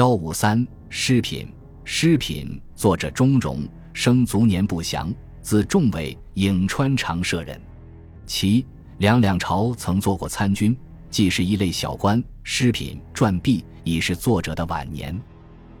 [0.00, 1.46] 幺五三诗品，
[1.84, 7.60] 诗品作者钟嵘，生卒年不详，字仲伟，颍川长社人。
[8.24, 8.64] 其
[8.96, 10.74] 梁两朝曾做过参军，
[11.10, 12.24] 既是一类小官。
[12.42, 15.14] 诗品撰毕，已是作者的晚年。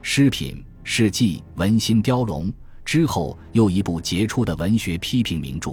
[0.02, 2.48] 诗品是继《文心雕龙》
[2.84, 5.70] 之后又一部杰出的文学批评名著。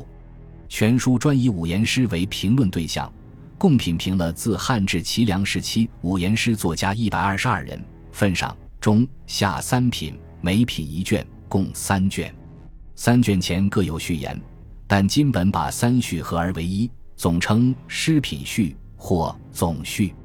[0.69, 3.11] 全书专以五言诗为评论对象，
[3.57, 7.83] 共品评了自汉至齐梁时期五言诗作家一百二十二人。
[8.17, 12.33] 分上中下三品，每品一卷，共三卷。
[12.95, 14.41] 三卷前各有序言，
[14.87, 20.15] 但今本把三序合而为一，总称诗品序或总序。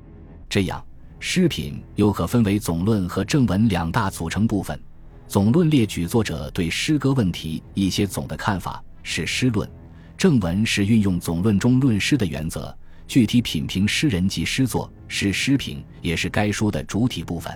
[0.48, 0.82] 这样，
[1.20, 4.80] 诗品又可分为总论和正文两大组成部分。
[5.28, 9.68] 总论列举作者对诗歌问题一些总的看法，是诗论；
[10.16, 12.74] 正文是运用总论中论诗的原则，
[13.06, 17.54] 具体品评诗人及诗作，是诗评，也是该书的主体部分。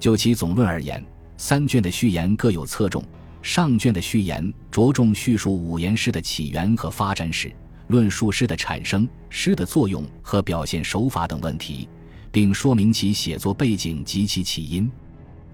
[0.00, 1.04] 就其总论而言，
[1.36, 3.04] 三卷的序言各有侧重。
[3.42, 7.52] 上卷的序言着重叙述五言诗的起源和发展史，
[7.88, 11.88] 论述诗的产生、诗的作用和表现手法等问题，
[12.32, 14.90] 并说明其写作背景及其起因。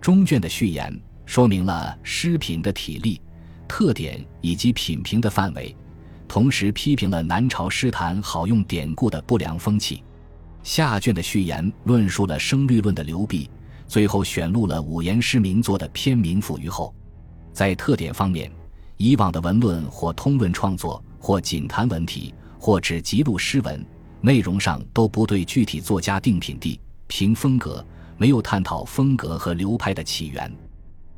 [0.00, 3.20] 中卷的序言说明了诗品的体例、
[3.68, 5.74] 特点以及品评的范围，
[6.26, 10.02] 同时批评了南朝诗坛好用典故的不良风气。
[10.62, 13.48] 下卷的序言论述了声律论的流弊。
[13.88, 16.94] 最后选录了五言诗名作的篇名附于后。
[17.52, 18.50] 在特点方面，
[18.96, 23.84] 以往的文论或通论创作，或仅谈文体，或只记录诗文，
[24.20, 27.84] 内容上都不对具体作家定品地、评风格，
[28.16, 30.52] 没有探讨风格和流派的起源，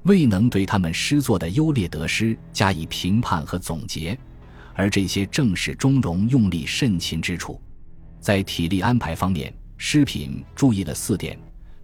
[0.02, 4.16] 未能对他们诗作的优劣得失加以评判和总结。
[4.74, 7.60] 而这些正是钟嵘用力慎勤之处。
[8.20, 11.36] 在体力安排方面，诗品注意了四点。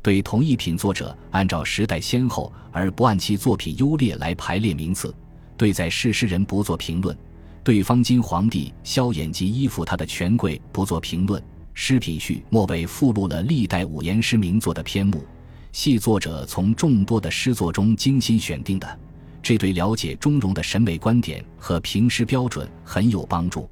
[0.04, 5.14] 对同一品作者按照时代先后而不按其作品优劣来排列名次，
[5.56, 7.16] 对在世诗人不做评论，
[7.64, 11.42] 对方今皇帝萧衍及依附他的权贵不做评论。
[11.72, 15.24] 诗品序末尾附录了历代五言诗名作的篇目，
[15.72, 19.00] 系作者从众多的诗作中精心选定的，
[19.42, 23.66] 这对了解钟嵘的审美观点和评诗标准很有帮助。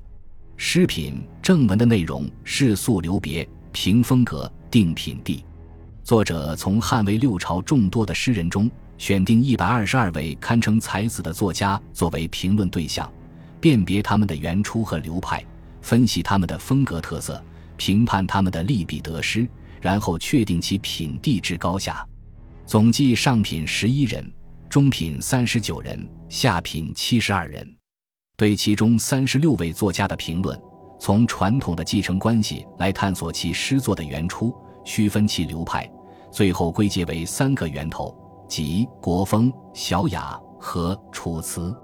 [0.57, 5.45] 诗品正文的内容是素留别、评风格、定品地。
[6.05, 8.69] 作者从汉魏六朝众多的诗人中
[8.99, 13.11] 选定一百二十二位堪称才子的作家作为评论对象，
[13.61, 15.45] 辨别他们的原出和流派，
[15.81, 17.43] 分析他们的风格特色，
[17.77, 19.49] 评判他们的利弊得失，
[19.81, 22.05] 然后确定其品地之高下。
[22.67, 24.29] 总计上品十一人，
[24.69, 27.77] 中品三十九人，下品七十二人。
[28.37, 30.61] 对其中三十六位作家的评论，
[30.99, 34.53] 从传统的继承关系来探索其诗作的原出。
[34.85, 35.91] 区分其流派，
[36.31, 38.17] 最后归结为三个源头，
[38.49, 41.75] 即国风、小雅和楚辞。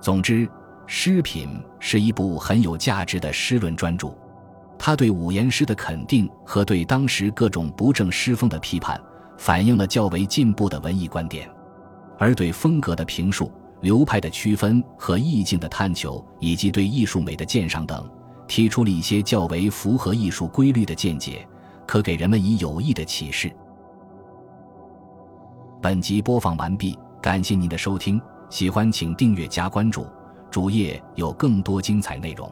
[0.00, 0.46] 总之，
[0.86, 1.48] 《诗品》
[1.80, 4.08] 是一部很有价值的诗论专著。
[4.78, 9.00] 他对五言诗的肯定和对当时各种不正诗风的批判，
[9.38, 11.48] 反映了较为进步的文艺观点；
[12.18, 18.08] 而对风格的评述、流派的区分和意境的探求，以及对艺术美的鉴赏等，
[18.46, 21.48] 提出了一些较为符合艺术规律的见解。
[21.86, 23.50] 可给人们以有益的启示。
[25.80, 28.20] 本集播放完毕，感谢您的收听，
[28.50, 30.06] 喜欢请订阅加关注，
[30.50, 32.50] 主页有更多精彩内容。